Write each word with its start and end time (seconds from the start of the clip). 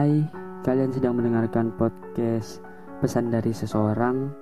Hai, 0.00 0.24
kalian 0.64 0.96
sedang 0.96 1.20
mendengarkan 1.20 1.76
podcast 1.76 2.64
Pesan 3.04 3.28
dari 3.28 3.52
Seseorang. 3.52 4.32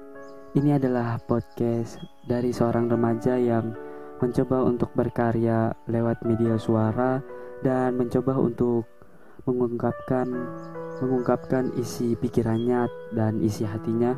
Ini 0.54 0.78
adalah 0.78 1.18
podcast 1.18 1.98
dari 2.30 2.54
seorang 2.54 2.86
remaja 2.86 3.34
yang 3.34 3.74
mencoba 4.22 4.62
untuk 4.62 4.94
berkarya 4.94 5.74
lewat 5.90 6.22
media 6.22 6.54
suara 6.62 7.18
dan 7.66 7.98
mencoba 7.98 8.38
untuk 8.38 8.86
mengungkapkan 9.50 10.30
mengungkapkan 11.02 11.74
isi 11.74 12.14
pikirannya 12.14 12.86
dan 13.18 13.42
isi 13.42 13.66
hatinya. 13.66 14.14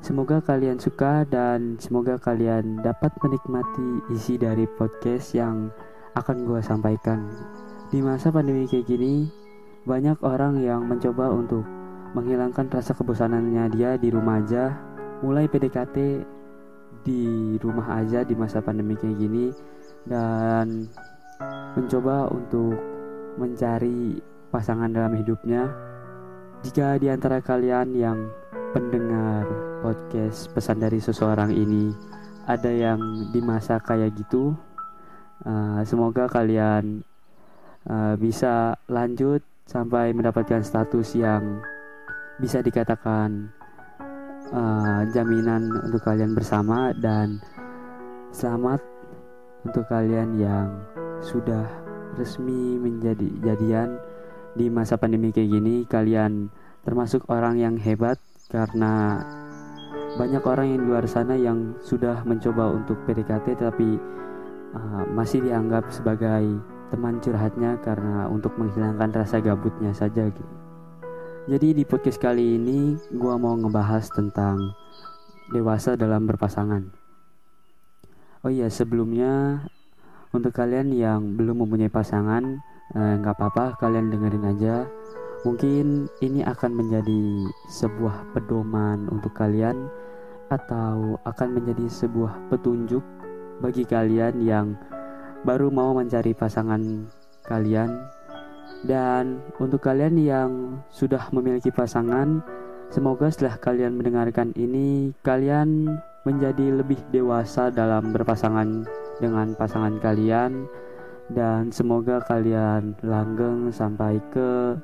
Semoga 0.00 0.40
kalian 0.40 0.80
suka 0.80 1.28
dan 1.28 1.76
semoga 1.84 2.16
kalian 2.16 2.80
dapat 2.80 3.12
menikmati 3.20 4.08
isi 4.16 4.40
dari 4.40 4.64
podcast 4.80 5.36
yang 5.36 5.68
akan 6.16 6.48
gue 6.48 6.64
sampaikan. 6.64 7.28
Di 7.92 8.00
masa 8.00 8.32
pandemi 8.32 8.64
kayak 8.64 8.88
gini, 8.88 9.41
banyak 9.82 10.18
orang 10.22 10.62
yang 10.62 10.86
mencoba 10.86 11.30
untuk 11.30 11.66
menghilangkan 12.12 12.68
rasa 12.70 12.94
kebosanannya 12.94 13.72
dia 13.74 13.96
di 13.98 14.12
rumah 14.12 14.38
aja, 14.38 14.76
mulai 15.24 15.48
PDKT 15.48 15.96
di 17.02 17.56
rumah 17.58 17.98
aja 17.98 18.22
di 18.22 18.36
masa 18.38 18.62
pandemi 18.62 18.94
kayak 18.94 19.18
gini 19.18 19.50
dan 20.06 20.86
mencoba 21.74 22.30
untuk 22.30 22.78
mencari 23.40 24.20
pasangan 24.52 24.92
dalam 24.92 25.16
hidupnya. 25.18 25.66
Jika 26.62 27.00
di 27.02 27.10
antara 27.10 27.42
kalian 27.42 27.90
yang 27.96 28.18
pendengar 28.70 29.48
podcast 29.82 30.46
pesan 30.54 30.78
dari 30.78 31.02
seseorang 31.02 31.50
ini 31.50 31.90
ada 32.46 32.70
yang 32.70 33.00
di 33.34 33.40
masa 33.42 33.82
kayak 33.82 34.14
gitu, 34.14 34.54
uh, 35.42 35.82
semoga 35.82 36.30
kalian 36.30 37.02
uh, 37.90 38.14
bisa 38.14 38.78
lanjut 38.86 39.42
sampai 39.66 40.10
mendapatkan 40.12 40.62
status 40.62 41.14
yang 41.14 41.62
bisa 42.42 42.58
dikatakan 42.64 43.52
uh, 44.50 45.02
jaminan 45.14 45.70
untuk 45.86 46.02
kalian 46.02 46.34
bersama 46.34 46.90
dan 46.98 47.38
selamat 48.32 48.80
untuk 49.62 49.86
kalian 49.86 50.40
yang 50.40 50.68
sudah 51.22 51.64
resmi 52.18 52.76
menjadi 52.80 53.28
jadian 53.40 53.96
di 54.58 54.68
masa 54.68 54.98
pandemi 54.98 55.30
kayak 55.30 55.48
gini. 55.48 55.86
Kalian 55.86 56.50
termasuk 56.82 57.24
orang 57.30 57.56
yang 57.62 57.74
hebat 57.78 58.18
karena 58.50 59.22
banyak 60.18 60.44
orang 60.44 60.66
yang 60.68 60.80
di 60.84 60.86
luar 60.92 61.06
sana 61.08 61.38
yang 61.38 61.72
sudah 61.80 62.20
mencoba 62.28 62.68
untuk 62.76 63.00
PDKT 63.08 63.56
tapi 63.56 63.96
uh, 64.76 65.04
masih 65.08 65.40
dianggap 65.40 65.88
sebagai 65.88 66.60
teman 66.92 67.16
curhatnya 67.24 67.80
karena 67.80 68.28
untuk 68.28 68.52
menghilangkan 68.60 69.24
rasa 69.24 69.40
gabutnya 69.40 69.96
saja 69.96 70.28
gitu. 70.28 70.52
Jadi 71.48 71.80
di 71.80 71.84
podcast 71.88 72.20
kali 72.20 72.60
ini 72.60 73.00
gua 73.16 73.40
mau 73.40 73.56
ngebahas 73.56 74.12
tentang 74.12 74.76
dewasa 75.48 75.96
dalam 75.96 76.28
berpasangan. 76.28 76.92
Oh 78.44 78.52
iya 78.52 78.68
sebelumnya 78.68 79.64
untuk 80.36 80.52
kalian 80.52 80.92
yang 80.92 81.34
belum 81.34 81.64
mempunyai 81.64 81.88
pasangan 81.88 82.60
eh, 82.92 83.14
nggak 83.18 83.34
eh, 83.34 83.38
apa-apa 83.40 83.80
kalian 83.80 84.12
dengerin 84.12 84.50
aja. 84.52 84.84
Mungkin 85.42 86.06
ini 86.22 86.46
akan 86.46 86.70
menjadi 86.76 87.50
sebuah 87.66 88.30
pedoman 88.30 89.10
untuk 89.10 89.34
kalian 89.34 89.90
atau 90.52 91.18
akan 91.26 91.48
menjadi 91.58 91.88
sebuah 91.90 92.52
petunjuk 92.52 93.02
bagi 93.58 93.82
kalian 93.82 94.38
yang 94.44 94.78
baru 95.42 95.68
mau 95.74 95.94
mencari 95.94 96.34
pasangan 96.34 97.06
kalian. 97.46 97.90
Dan 98.82 99.38
untuk 99.62 99.82
kalian 99.82 100.18
yang 100.18 100.50
sudah 100.90 101.30
memiliki 101.30 101.70
pasangan 101.70 102.42
semoga 102.90 103.30
setelah 103.30 103.54
kalian 103.62 103.94
mendengarkan 103.94 104.50
ini 104.58 105.14
kalian 105.22 105.86
menjadi 106.26 106.82
lebih 106.82 106.98
dewasa 107.14 107.70
dalam 107.70 108.10
berpasangan 108.10 108.86
dengan 109.22 109.54
pasangan 109.54 109.98
kalian. 110.02 110.66
Dan 111.32 111.70
semoga 111.70 112.20
kalian 112.26 112.98
langgeng 113.00 113.70
sampai 113.70 114.18
ke 114.34 114.76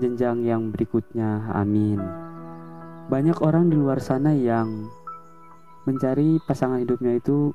jenjang 0.00 0.46
yang 0.46 0.70
berikutnya. 0.72 1.50
Amin. 1.52 2.00
Banyak 3.10 3.42
orang 3.42 3.68
di 3.68 3.76
luar 3.76 3.98
sana 3.98 4.30
yang 4.30 4.86
mencari 5.84 6.38
pasangan 6.46 6.78
hidupnya 6.80 7.18
itu 7.18 7.52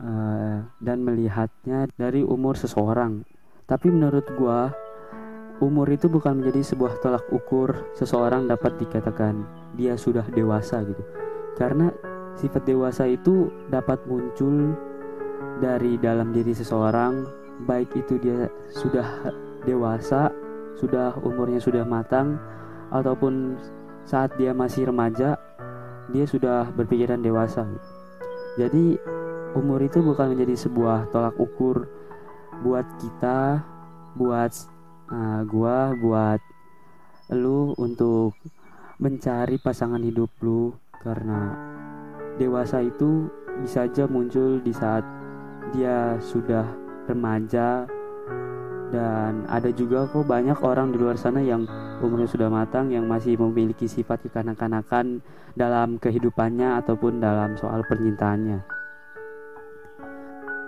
uh, 0.00 0.64
dan 0.80 0.98
melihatnya 1.04 1.86
dari 1.94 2.24
umur 2.24 2.56
seseorang. 2.56 3.22
Tapi 3.68 3.86
menurut 3.92 4.26
gua, 4.34 4.72
umur 5.62 5.86
itu 5.92 6.08
bukan 6.10 6.40
menjadi 6.40 6.74
sebuah 6.74 6.98
tolak 7.04 7.28
ukur 7.30 7.92
seseorang 7.94 8.48
dapat 8.48 8.80
dikatakan 8.80 9.44
dia 9.76 9.94
sudah 9.94 10.26
dewasa 10.32 10.82
gitu. 10.82 11.02
Karena 11.54 11.92
sifat 12.40 12.64
dewasa 12.64 13.04
itu 13.06 13.52
dapat 13.68 14.00
muncul 14.08 14.74
dari 15.60 16.00
dalam 16.00 16.32
diri 16.32 16.56
seseorang, 16.56 17.28
baik 17.68 17.92
itu 17.94 18.16
dia 18.16 18.48
sudah 18.72 19.06
dewasa, 19.68 20.32
sudah 20.80 21.12
umurnya 21.20 21.60
sudah 21.60 21.84
matang 21.84 22.40
ataupun 22.90 23.60
saat 24.08 24.32
dia 24.40 24.56
masih 24.56 24.88
remaja, 24.88 25.36
dia 26.10 26.24
sudah 26.24 26.72
berpikiran 26.74 27.20
dewasa. 27.20 27.68
Jadi 28.58 28.98
umur 29.54 29.82
itu 29.82 29.98
bukan 30.02 30.34
menjadi 30.34 30.54
sebuah 30.68 31.10
tolak 31.10 31.34
ukur 31.40 31.90
buat 32.60 32.86
kita, 33.00 33.64
buat 34.14 34.52
uh, 35.10 35.42
gua, 35.48 35.94
buat 35.98 36.40
lu 37.30 37.78
untuk 37.78 38.34
mencari 38.98 39.56
pasangan 39.62 40.02
hidup 40.02 40.28
lu 40.42 40.74
karena 41.00 41.54
dewasa 42.36 42.82
itu 42.82 43.30
bisa 43.62 43.86
aja 43.86 44.04
muncul 44.10 44.58
di 44.60 44.74
saat 44.74 45.06
dia 45.70 46.18
sudah 46.18 46.66
remaja 47.06 47.86
dan 48.90 49.46
ada 49.46 49.70
juga 49.70 50.10
kok 50.10 50.26
banyak 50.26 50.58
orang 50.66 50.90
di 50.90 50.98
luar 50.98 51.14
sana 51.14 51.38
yang 51.38 51.64
umurnya 52.02 52.26
sudah 52.26 52.50
matang 52.50 52.90
yang 52.90 53.06
masih 53.06 53.38
memiliki 53.38 53.86
sifat 53.86 54.26
kekanak-kanakan 54.26 55.22
dalam 55.54 55.96
kehidupannya 56.02 56.82
ataupun 56.82 57.22
dalam 57.22 57.54
soal 57.54 57.86
percintaannya. 57.86 58.79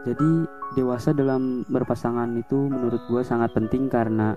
Jadi 0.02 0.30
dewasa 0.74 1.14
dalam 1.14 1.62
berpasangan 1.70 2.26
itu 2.34 2.58
menurut 2.58 2.98
gue 3.06 3.22
sangat 3.22 3.54
penting 3.54 3.86
karena 3.86 4.34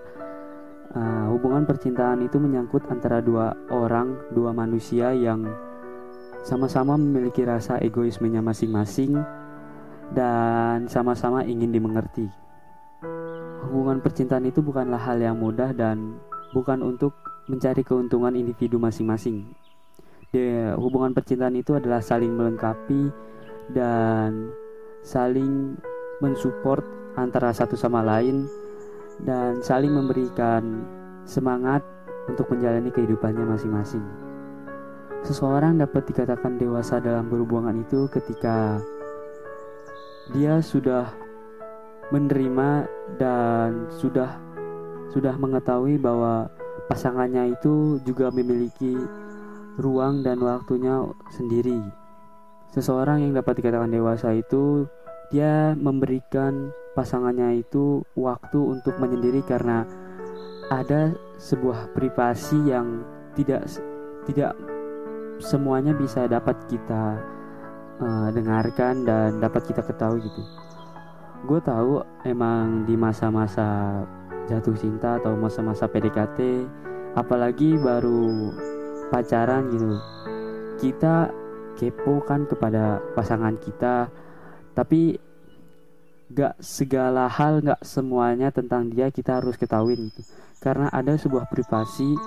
uh, 0.93 1.25
hubungan 1.33 1.65
percintaan 1.65 2.21
itu 2.21 2.37
menyangkut 2.37 2.85
antara 2.93 3.17
dua 3.17 3.57
orang, 3.73 4.13
dua 4.29 4.53
manusia 4.53 5.09
yang 5.17 5.41
sama-sama 6.45 6.93
memiliki 6.93 7.41
rasa 7.41 7.81
egoismenya 7.81 8.45
masing-masing 8.45 9.17
dan 10.13 10.85
sama-sama 10.85 11.41
ingin 11.41 11.73
dimengerti. 11.73 12.29
Hubungan 13.65 14.05
percintaan 14.05 14.45
itu 14.45 14.61
bukanlah 14.61 15.01
hal 15.01 15.17
yang 15.17 15.41
mudah 15.41 15.73
dan 15.73 16.21
bukan 16.53 16.85
untuk 16.85 17.17
mencari 17.49 17.81
keuntungan 17.81 18.37
individu 18.37 18.77
masing-masing. 18.77 19.49
Hubungan 20.77 21.15
percintaan 21.15 21.57
itu 21.57 21.73
adalah 21.73 22.03
saling 22.03 22.29
melengkapi 22.35 23.09
dan 23.73 24.53
saling 25.05 25.77
mensupport 26.17 26.81
antara 27.13 27.53
satu 27.53 27.77
sama 27.77 28.01
lain 28.01 28.49
dan 29.21 29.61
saling 29.61 29.93
memberikan 29.93 30.81
semangat 31.29 31.85
untuk 32.25 32.49
menjalani 32.49 32.89
kehidupannya 32.89 33.45
masing-masing. 33.45 34.01
Seseorang 35.21 35.77
dapat 35.77 36.09
dikatakan 36.09 36.57
dewasa 36.57 36.97
dalam 36.97 37.29
berhubungan 37.29 37.85
itu 37.85 38.09
ketika 38.09 38.81
dia 40.34 40.57
sudah 40.57 41.13
menerima 42.09 42.90
dan 43.22 43.90
sudah 43.93 44.41
sudah 45.13 45.37
mengetahui 45.37 46.02
bahwa 46.02 46.49
pasangannya 46.90 47.53
itu 47.53 48.02
juga 48.05 48.34
memiliki 48.34 48.97
ruang 49.78 50.22
dan 50.25 50.41
waktunya 50.41 51.02
sendiri 51.34 52.04
Seseorang 52.73 53.22
yang 53.22 53.34
dapat 53.35 53.62
dikatakan 53.62 53.91
dewasa 53.91 54.34
itu 54.34 54.90
dia 55.29 55.73
memberikan 55.78 56.72
pasangannya 56.96 57.59
itu 57.59 58.02
waktu 58.16 58.59
untuk 58.62 58.96
menyendiri 59.02 59.44
karena 59.44 59.84
ada 60.72 61.14
sebuah 61.38 61.94
privasi 61.94 62.72
yang 62.72 63.03
tidak 63.35 63.67
tidak 64.26 64.56
semuanya 65.38 65.91
bisa 65.91 66.26
dapat 66.26 66.56
kita 66.72 67.20
uh, 68.00 68.29
dengarkan 68.32 69.03
dan 69.03 69.38
dapat 69.44 69.67
kita 69.67 69.84
ketahui 69.84 70.23
gitu. 70.23 70.41
Gue 71.46 71.59
tahu 71.62 72.02
emang 72.26 72.88
di 72.90 72.97
masa-masa 72.97 74.02
jatuh 74.50 74.73
cinta 74.78 75.22
atau 75.22 75.38
masa-masa 75.38 75.85
PDKT, 75.85 76.66
apalagi 77.14 77.78
baru 77.78 78.53
pacaran 79.14 79.70
gitu, 79.70 79.91
kita 80.82 81.29
kepo 81.75 82.23
kan 82.23 82.47
kepada 82.47 83.03
pasangan 83.13 83.59
kita. 83.59 84.09
Tapi 84.75 85.19
gak 86.31 86.57
segala 86.57 87.29
hal 87.29 87.61
gak 87.61 87.81
semuanya 87.85 88.49
tentang 88.49 88.89
dia 88.89 89.13
kita 89.13 89.39
harus 89.39 89.55
ketahuin 89.59 90.09
gitu. 90.09 90.23
Karena 90.63 90.89
ada 90.89 91.13
sebuah 91.13 91.45
privasi 91.51 92.17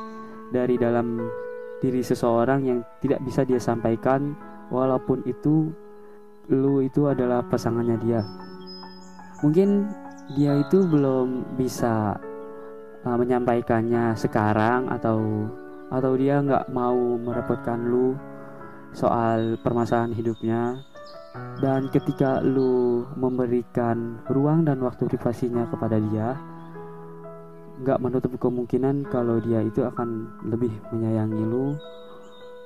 dari 0.54 0.78
dalam 0.78 1.18
diri 1.78 2.02
seseorang 2.02 2.60
yang 2.66 2.78
tidak 3.02 3.20
bisa 3.22 3.42
dia 3.46 3.58
sampaikan 3.58 4.34
walaupun 4.70 5.22
itu 5.26 5.70
lu 6.48 6.80
itu 6.80 7.06
adalah 7.06 7.44
pasangannya 7.44 7.96
dia. 8.00 8.20
Mungkin 9.44 9.86
dia 10.34 10.58
itu 10.60 10.84
belum 10.84 11.56
bisa 11.56 12.16
uh, 13.04 13.16
menyampaikannya 13.16 14.16
sekarang 14.18 14.90
atau 14.90 15.46
atau 15.88 16.12
dia 16.20 16.40
nggak 16.44 16.68
mau 16.68 17.16
merepotkan 17.16 17.80
lu 17.88 18.12
soal 18.92 19.60
permasalahan 19.60 20.14
hidupnya. 20.14 20.80
Dan 21.62 21.86
ketika 21.92 22.42
lu 22.42 23.06
memberikan 23.14 24.18
ruang 24.26 24.66
dan 24.66 24.82
waktu 24.82 25.06
privasinya 25.06 25.68
kepada 25.70 26.00
dia 26.00 26.34
nggak 27.78 28.02
menutup 28.02 28.34
kemungkinan 28.42 29.06
kalau 29.06 29.38
dia 29.38 29.62
itu 29.62 29.86
akan 29.86 30.26
lebih 30.50 30.72
menyayangi 30.90 31.44
lu. 31.46 31.78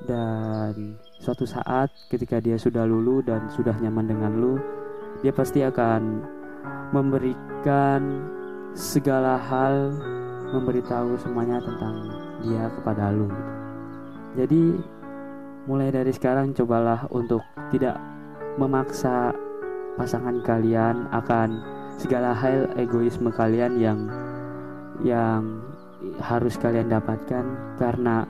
Dan 0.02 0.98
suatu 1.22 1.46
saat 1.46 1.94
ketika 2.10 2.42
dia 2.42 2.58
sudah 2.58 2.82
lulu 2.82 3.22
dan 3.22 3.46
sudah 3.46 3.78
nyaman 3.78 4.10
dengan 4.10 4.32
lu 4.34 4.58
dia 5.22 5.30
pasti 5.30 5.62
akan 5.62 6.18
memberikan 6.90 8.26
segala 8.74 9.38
hal 9.38 9.94
memberitahu 10.50 11.14
semuanya 11.22 11.62
tentang 11.62 12.10
dia 12.42 12.66
kepada 12.74 13.14
lu 13.14 13.30
jadi 14.34 14.74
mulai 15.66 15.94
dari 15.94 16.10
sekarang 16.10 16.50
cobalah 16.56 17.06
untuk 17.14 17.42
tidak 17.70 17.94
memaksa 18.58 19.30
pasangan 19.94 20.42
kalian 20.42 21.06
akan 21.14 21.62
segala 22.00 22.34
hal 22.34 22.66
egoisme 22.74 23.30
kalian 23.30 23.78
yang 23.78 24.00
yang 25.06 25.62
harus 26.18 26.58
kalian 26.58 26.90
dapatkan. 26.90 27.76
Karena 27.78 28.26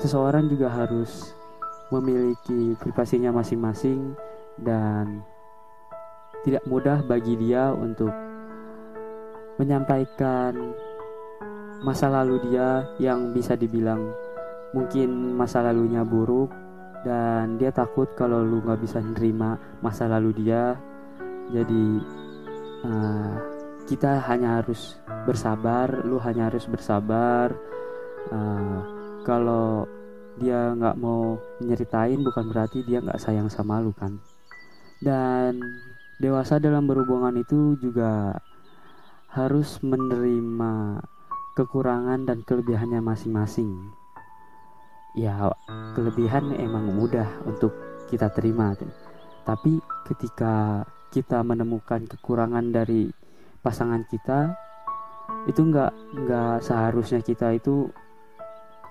seseorang 0.00 0.48
juga 0.52 0.68
harus 0.68 1.32
memiliki 1.92 2.76
privasinya 2.80 3.32
masing-masing 3.32 4.16
dan 4.60 5.20
tidak 6.44 6.64
mudah 6.68 7.04
bagi 7.04 7.36
dia 7.38 7.70
untuk 7.72 8.12
menyampaikan 9.60 10.56
masa 11.84 12.08
lalu 12.08 12.40
dia 12.48 12.88
yang 12.96 13.36
bisa 13.36 13.52
dibilang 13.58 14.00
mungkin 14.72 15.36
masa 15.36 15.60
lalunya 15.60 16.02
buruk 16.02 16.52
dan 17.04 17.60
dia 17.60 17.68
takut 17.74 18.08
kalau 18.16 18.40
lu 18.40 18.64
nggak 18.64 18.80
bisa 18.80 18.98
nerima 19.02 19.60
masa 19.84 20.08
lalu 20.08 20.32
dia. 20.42 20.78
Jadi 21.52 21.86
uh, 22.88 23.36
kita 23.84 24.22
hanya 24.32 24.62
harus 24.62 24.96
bersabar 25.28 26.02
lu 26.06 26.16
hanya 26.22 26.48
harus 26.48 26.64
bersabar. 26.64 27.52
Uh, 28.32 28.80
kalau 29.28 29.84
dia 30.40 30.72
nggak 30.72 30.96
mau 30.96 31.36
nyeritain 31.60 32.24
bukan 32.24 32.48
berarti 32.48 32.80
dia 32.86 33.04
nggak 33.04 33.20
sayang 33.20 33.52
sama 33.52 33.82
lu 33.84 33.92
kan? 33.92 34.16
Dan 35.02 35.58
dewasa 36.22 36.62
dalam 36.62 36.86
berhubungan 36.86 37.34
itu 37.34 37.74
juga 37.82 38.38
harus 39.34 39.82
menerima 39.82 41.02
kekurangan 41.58 42.24
dan 42.24 42.46
kelebihannya 42.46 43.02
masing-masing 43.02 44.01
ya 45.18 45.52
kelebihan 45.92 46.56
emang 46.56 46.92
mudah 46.92 47.28
untuk 47.44 47.72
kita 48.08 48.32
terima 48.32 48.72
tapi 49.42 49.82
ketika 50.08 50.86
kita 51.12 51.44
menemukan 51.44 52.08
kekurangan 52.08 52.72
dari 52.72 53.12
pasangan 53.60 54.02
kita 54.08 54.56
itu 55.46 55.60
nggak 55.60 55.92
nggak 56.24 56.56
seharusnya 56.62 57.20
kita 57.20 57.54
itu 57.54 57.90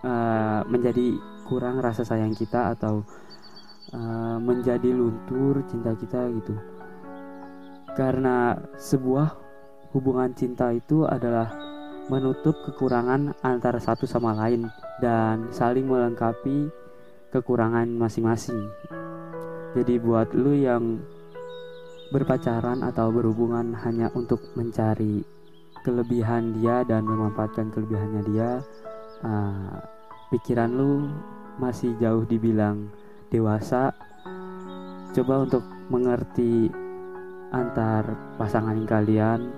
uh, 0.04 0.62
menjadi 0.68 1.16
kurang 1.48 1.80
rasa 1.80 2.04
sayang 2.04 2.36
kita 2.36 2.76
atau 2.76 3.04
uh, 3.96 4.38
menjadi 4.40 4.92
luntur 4.92 5.64
cinta 5.68 5.96
kita 5.96 6.28
gitu. 6.42 6.56
Karena 7.96 8.56
sebuah 8.80 9.36
hubungan 9.92 10.32
cinta 10.32 10.72
itu 10.72 11.04
adalah 11.04 11.52
menutup 12.10 12.56
kekurangan 12.66 13.36
antara 13.46 13.78
satu 13.78 14.10
sama 14.10 14.34
lain 14.34 14.72
dan 15.04 15.52
saling 15.54 15.86
melengkapi 15.86 16.72
kekurangan 17.30 17.88
masing-masing. 17.98 18.70
Jadi 19.78 20.02
buat 20.02 20.36
lu 20.36 20.58
yang 20.58 21.00
berpacaran 22.12 22.84
atau 22.84 23.08
berhubungan 23.14 23.72
hanya 23.88 24.12
untuk 24.12 24.44
mencari 24.60 25.24
kelebihan 25.82 26.60
dia 26.60 26.84
dan 26.84 27.08
memanfaatkan 27.08 27.72
kelebihannya 27.72 28.22
dia 28.28 28.50
uh, 29.24 29.80
pikiran 30.30 30.70
lu 30.70 31.08
masih 31.58 31.96
jauh 31.98 32.28
dibilang 32.28 32.92
dewasa. 33.32 33.96
Coba 35.16 35.44
untuk 35.48 35.64
mengerti 35.88 36.72
antar 37.52 38.16
pasangan 38.40 38.80
kalian 38.88 39.52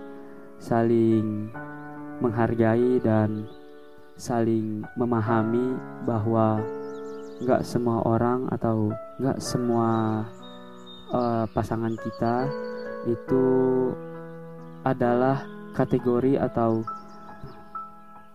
saling 0.58 1.50
menghargai 2.22 3.02
dan 3.02 3.48
saling 4.18 4.86
memahami 4.94 5.74
bahwa 6.06 6.62
nggak 7.42 7.66
semua 7.66 8.06
orang 8.06 8.46
atau 8.54 8.94
nggak 9.18 9.42
semua 9.42 10.22
uh, 11.10 11.46
pasangan 11.50 11.98
kita 11.98 12.48
itu 13.10 13.46
adalah 14.86 15.44
kategori 15.74 16.38
atau 16.38 16.86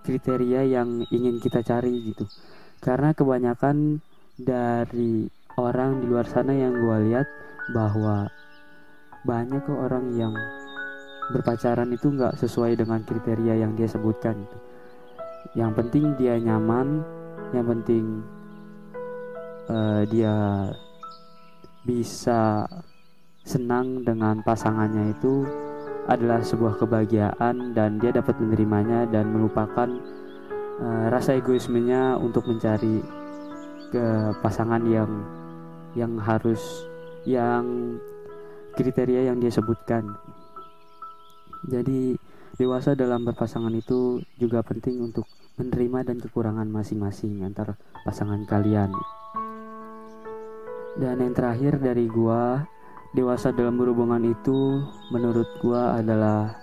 kriteria 0.02 0.64
yang 0.64 1.04
ingin 1.12 1.36
kita 1.38 1.60
cari 1.60 2.10
gitu. 2.10 2.25
Karena 2.80 3.12
kebanyakan 3.12 4.00
dari 4.38 5.28
orang 5.58 6.00
di 6.00 6.04
luar 6.08 6.25
sana 6.25 6.54
yang 6.54 6.72
gue 6.72 6.96
lihat 7.10 7.26
bahwa 7.76 8.30
banyak 9.26 9.60
kok 9.66 9.76
orang 9.76 10.14
yang 10.16 10.34
berpacaran 11.32 11.90
itu 11.92 12.08
nggak 12.08 12.36
sesuai 12.40 12.78
dengan 12.80 13.04
kriteria 13.04 13.60
yang 13.60 13.76
dia 13.76 13.88
sebutkan 13.88 14.36
gitu. 14.38 14.58
yang 15.60 15.72
penting 15.76 16.16
dia 16.16 16.40
nyaman 16.40 17.04
yang 17.52 17.66
penting 17.69 18.04
uh, 19.69 20.02
dia 20.08 20.34
bisa 21.85 22.64
senang 23.49 24.04
dengan 24.04 24.44
pasangannya 24.44 25.16
itu 25.16 25.49
adalah 26.08 26.40
sebuah 26.40 26.80
kebahagiaan 26.80 27.76
dan 27.76 28.00
dia 28.00 28.12
dapat 28.12 28.37
menerimanya 28.40 29.04
dan 29.08 29.28
melupakan 29.28 29.88
uh, 30.80 31.06
rasa 31.12 31.37
egoismenya 31.37 32.16
untuk 32.16 32.49
mencari 32.49 33.04
ke 33.88 34.37
pasangan 34.44 34.85
yang 34.85 35.08
yang 35.97 36.12
harus 36.20 36.61
yang 37.25 37.97
kriteria 38.76 39.32
yang 39.32 39.40
dia 39.40 39.52
sebutkan. 39.52 40.16
Jadi 41.67 42.15
dewasa 42.55 42.95
dalam 42.95 43.27
berpasangan 43.27 43.75
itu 43.75 44.23
juga 44.38 44.62
penting 44.62 45.03
untuk 45.03 45.27
menerima 45.59 46.15
dan 46.15 46.23
kekurangan 46.23 46.71
masing-masing 46.71 47.43
antar 47.43 47.75
pasangan 48.07 48.47
kalian. 48.47 48.95
Dan 50.99 51.19
yang 51.23 51.35
terakhir 51.35 51.83
dari 51.83 52.07
gua, 52.07 52.62
dewasa 53.15 53.50
dalam 53.50 53.79
berhubungan 53.79 54.23
itu 54.23 54.83
menurut 55.11 55.47
gua 55.62 55.99
adalah 55.99 56.55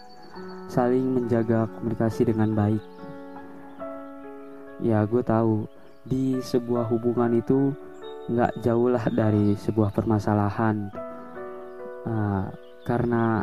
saling 0.68 1.22
menjaga 1.22 1.68
komunikasi 1.78 2.28
dengan 2.28 2.52
baik. 2.56 2.84
Ya, 4.84 5.08
gue 5.08 5.24
tahu 5.24 5.72
di 6.04 6.36
sebuah 6.44 6.92
hubungan 6.92 7.32
itu 7.40 7.72
nggak 8.28 8.60
jauh 8.66 8.92
lah 8.92 9.06
dari 9.08 9.56
sebuah 9.56 9.96
permasalahan. 9.96 10.92
Uh, 12.06 12.52
karena 12.86 13.42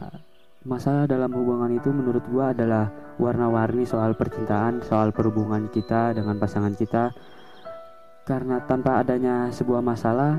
masalah 0.62 1.10
dalam 1.10 1.30
hubungan 1.34 1.74
itu 1.74 1.90
menurut 1.90 2.22
gua 2.30 2.54
adalah 2.54 2.90
warna-warni 3.18 3.86
soal 3.86 4.14
percintaan, 4.14 4.82
soal 4.86 5.10
perhubungan 5.10 5.68
kita 5.70 6.14
dengan 6.16 6.38
pasangan 6.38 6.74
kita. 6.74 7.12
Karena 8.22 8.62
tanpa 8.62 9.02
adanya 9.02 9.50
sebuah 9.50 9.82
masalah, 9.82 10.38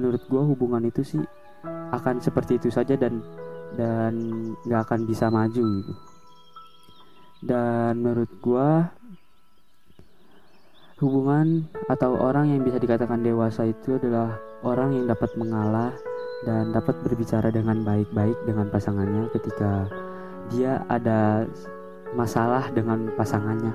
menurut 0.00 0.22
gue 0.24 0.42
hubungan 0.42 0.88
itu 0.88 1.04
sih 1.04 1.22
akan 1.92 2.24
seperti 2.24 2.56
itu 2.56 2.72
saja 2.72 2.96
dan 2.96 3.20
dan 3.76 4.16
nggak 4.64 4.82
akan 4.88 5.00
bisa 5.04 5.28
maju 5.28 5.64
gitu 5.80 5.92
dan 7.42 7.98
menurut 7.98 8.30
gue 8.38 8.68
hubungan 11.02 11.66
atau 11.90 12.14
orang 12.14 12.54
yang 12.54 12.62
bisa 12.62 12.78
dikatakan 12.78 13.26
dewasa 13.26 13.66
itu 13.66 13.98
adalah 13.98 14.38
orang 14.62 14.94
yang 14.94 15.10
dapat 15.10 15.34
mengalah 15.34 15.90
dan 16.42 16.74
dapat 16.74 16.98
berbicara 17.06 17.54
dengan 17.54 17.86
baik-baik 17.86 18.34
dengan 18.42 18.66
pasangannya 18.70 19.30
ketika 19.30 19.86
dia 20.50 20.82
ada 20.90 21.46
masalah 22.12 22.68
dengan 22.74 23.08
pasangannya. 23.14 23.72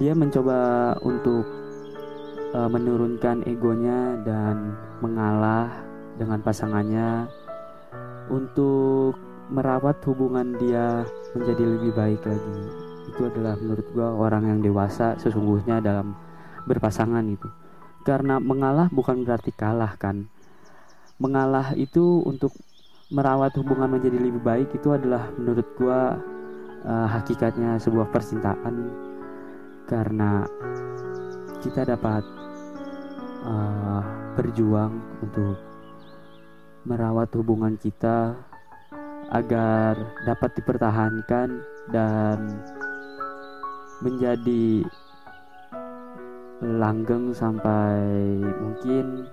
Dia 0.00 0.14
mencoba 0.14 0.94
untuk 1.04 1.44
uh, 2.54 2.70
menurunkan 2.70 3.44
egonya 3.44 4.16
dan 4.24 4.74
mengalah 5.04 5.68
dengan 6.16 6.40
pasangannya 6.40 7.28
untuk 8.32 9.14
merawat 9.48 10.00
hubungan 10.04 10.56
dia 10.60 11.04
menjadi 11.36 11.64
lebih 11.64 11.92
baik 11.94 12.22
lagi. 12.24 12.58
Itu 13.08 13.28
adalah 13.28 13.56
menurut 13.60 13.86
gua 13.92 14.08
orang 14.14 14.44
yang 14.48 14.60
dewasa 14.60 15.16
sesungguhnya 15.20 15.80
dalam 15.80 16.14
berpasangan 16.68 17.24
itu 17.24 17.48
karena 18.08 18.40
mengalah 18.40 18.88
bukan 18.88 19.24
berarti 19.24 19.52
kalah 19.52 19.92
kan 20.00 20.28
mengalah 21.18 21.74
itu 21.74 22.22
untuk 22.22 22.54
merawat 23.10 23.54
hubungan 23.58 23.98
menjadi 23.98 24.18
lebih 24.18 24.42
baik 24.42 24.68
itu 24.74 24.94
adalah 24.94 25.30
menurut 25.34 25.66
gua 25.74 26.18
uh, 26.86 27.08
hakikatnya 27.10 27.78
sebuah 27.78 28.10
percintaan. 28.14 28.90
Karena 29.88 30.44
kita 31.64 31.88
dapat 31.88 32.22
uh, 33.42 34.02
berjuang 34.38 34.94
untuk 35.24 35.56
merawat 36.86 37.32
hubungan 37.34 37.74
kita 37.80 38.36
agar 39.28 39.96
dapat 40.24 40.50
dipertahankan 40.56 41.60
dan 41.92 42.38
menjadi 44.00 44.86
langgeng 46.62 47.34
sampai 47.34 48.00
mungkin 48.40 49.28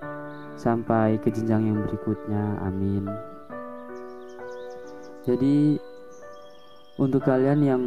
sampai 0.56 1.20
ke 1.20 1.28
jenjang 1.30 1.70
yang 1.70 1.78
berikutnya 1.84 2.58
amin 2.64 3.04
jadi 5.26 5.76
untuk 6.96 7.26
kalian 7.28 7.60
yang 7.60 7.82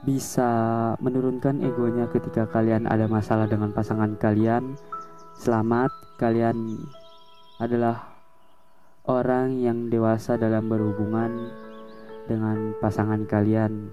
bisa 0.00 0.48
menurunkan 0.96 1.60
egonya 1.60 2.08
ketika 2.08 2.48
kalian 2.48 2.88
ada 2.88 3.04
masalah 3.04 3.44
dengan 3.44 3.68
pasangan 3.72 4.16
kalian. 4.16 4.76
Selamat, 5.36 5.92
kalian 6.16 6.80
adalah 7.60 8.16
orang 9.04 9.60
yang 9.60 9.92
dewasa 9.92 10.40
dalam 10.40 10.72
berhubungan 10.72 11.52
dengan 12.24 12.72
pasangan 12.80 13.28
kalian. 13.28 13.92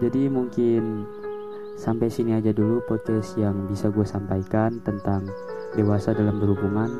Jadi 0.00 0.28
mungkin 0.28 1.08
sampai 1.76 2.12
sini 2.12 2.36
aja 2.36 2.52
dulu 2.52 2.84
podcast 2.84 3.36
yang 3.40 3.68
bisa 3.68 3.88
gue 3.88 4.04
sampaikan 4.04 4.80
tentang 4.84 5.28
dewasa 5.74 6.14
dalam 6.14 6.38
berhubungan. 6.42 6.90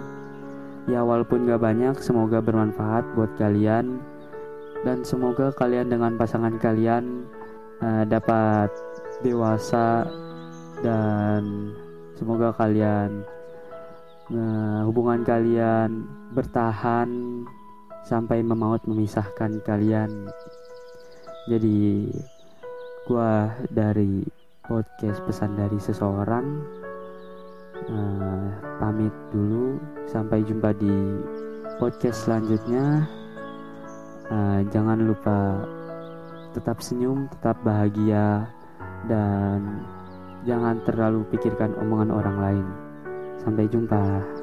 Ya 0.89 1.05
walaupun 1.05 1.47
gak 1.47 1.62
banyak, 1.62 1.95
semoga 2.00 2.43
bermanfaat 2.43 3.05
buat 3.15 3.31
kalian. 3.37 4.00
Dan 4.81 5.05
semoga 5.05 5.53
kalian 5.53 5.93
dengan 5.93 6.17
pasangan 6.17 6.57
kalian 6.57 7.29
uh, 7.85 8.05
dapat 8.09 8.73
dewasa. 9.21 10.09
Dan 10.81 11.73
semoga 12.17 12.57
kalian 12.57 13.23
uh, 14.33 14.81
hubungan 14.89 15.21
kalian 15.27 16.09
bertahan 16.33 17.45
sampai 18.09 18.41
memaut 18.41 18.81
memisahkan 18.89 19.61
kalian. 19.62 20.33
Jadi 21.49 22.09
gua 23.05 23.53
dari 23.69 24.25
podcast 24.65 25.21
pesan 25.27 25.59
dari 25.59 25.77
seseorang 25.77 26.47
uh, 27.90 28.47
pamit 28.78 29.12
dulu 29.35 29.78
sampai 30.06 30.42
jumpa 30.47 30.73
di 30.78 30.94
podcast 31.82 32.25
selanjutnya 32.25 33.04
uh, 34.30 34.61
jangan 34.70 34.99
lupa 35.04 35.66
tetap 36.50 36.82
senyum, 36.82 37.30
tetap 37.30 37.59
bahagia, 37.62 38.50
dan 39.06 39.87
jangan 40.42 40.82
terlalu 40.82 41.23
pikirkan 41.30 41.75
omongan 41.78 42.11
orang 42.11 42.37
lain. 42.38 42.66
Sampai 43.40 43.70
jumpa. 43.70 44.39